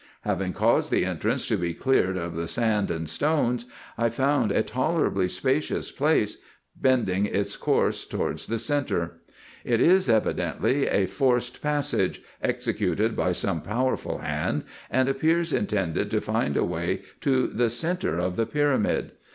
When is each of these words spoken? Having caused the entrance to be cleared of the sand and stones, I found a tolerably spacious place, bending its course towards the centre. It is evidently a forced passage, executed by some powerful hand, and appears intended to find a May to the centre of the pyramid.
Having 0.21 0.53
caused 0.53 0.89
the 0.89 1.05
entrance 1.05 1.45
to 1.45 1.57
be 1.57 1.75
cleared 1.75 2.17
of 2.17 2.35
the 2.35 2.47
sand 2.47 2.89
and 2.89 3.07
stones, 3.07 3.65
I 3.99 4.09
found 4.09 4.51
a 4.51 4.63
tolerably 4.63 5.27
spacious 5.27 5.91
place, 5.91 6.37
bending 6.75 7.27
its 7.27 7.55
course 7.55 8.03
towards 8.07 8.47
the 8.47 8.57
centre. 8.57 9.19
It 9.63 9.79
is 9.79 10.09
evidently 10.09 10.87
a 10.87 11.05
forced 11.05 11.61
passage, 11.61 12.23
executed 12.41 13.15
by 13.15 13.33
some 13.33 13.61
powerful 13.61 14.17
hand, 14.17 14.63
and 14.89 15.07
appears 15.07 15.53
intended 15.53 16.09
to 16.09 16.19
find 16.19 16.57
a 16.57 16.65
May 16.65 17.03
to 17.19 17.45
the 17.45 17.69
centre 17.69 18.17
of 18.17 18.37
the 18.37 18.47
pyramid. 18.47 19.11